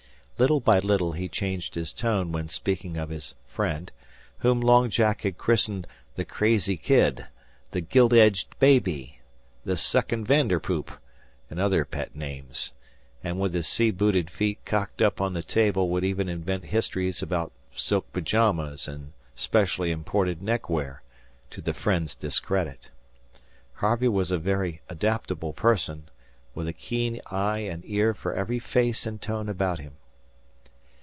Little 0.39 0.59
by 0.59 0.79
little 0.79 1.11
he 1.11 1.29
changed 1.29 1.75
his 1.75 1.93
tone 1.93 2.31
when 2.31 2.49
speaking 2.49 2.97
of 2.97 3.09
his 3.09 3.35
"friend," 3.45 3.91
whom 4.39 4.59
Long 4.59 4.89
Jack 4.89 5.21
had 5.21 5.37
christened 5.37 5.85
"the 6.15 6.25
Crazy 6.25 6.77
Kid," 6.77 7.27
"the 7.69 7.81
Gilt 7.81 8.11
edged 8.11 8.57
Baby," 8.57 9.19
"the 9.65 9.77
Suckin' 9.77 10.25
Vanderpoop," 10.25 10.89
and 11.51 11.59
other 11.59 11.85
pet 11.85 12.15
names; 12.15 12.71
and 13.23 13.39
with 13.39 13.53
his 13.53 13.67
sea 13.67 13.91
booted 13.91 14.31
feet 14.31 14.57
cocked 14.65 14.99
up 14.99 15.21
on 15.21 15.33
the 15.35 15.43
table 15.43 15.89
would 15.89 16.03
even 16.03 16.27
invent 16.27 16.65
histories 16.65 17.21
about 17.21 17.51
silk 17.75 18.11
pajamas 18.11 18.87
and 18.87 19.13
specially 19.35 19.91
imported 19.91 20.41
neckwear, 20.41 21.03
to 21.51 21.61
the 21.61 21.71
"friend's" 21.75 22.15
discredit. 22.15 22.89
Harvey 23.75 24.07
was 24.07 24.31
a 24.31 24.39
very 24.39 24.81
adaptable 24.89 25.53
person, 25.53 26.09
with 26.55 26.67
a 26.67 26.73
keen 26.73 27.21
eye 27.27 27.59
and 27.59 27.83
ear 27.85 28.15
for 28.15 28.33
every 28.33 28.57
face 28.57 29.05
and 29.05 29.21
tone 29.21 29.47
about 29.47 29.77
him. 29.77 29.93